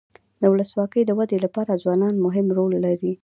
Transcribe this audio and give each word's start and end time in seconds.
د 0.41 0.43
ولسواکۍ 0.53 1.01
د 1.05 1.11
ودي 1.19 1.37
لپاره 1.45 1.79
ځوانان 1.83 2.15
مهم 2.25 2.47
رول 2.57 2.73
لري. 2.85 3.13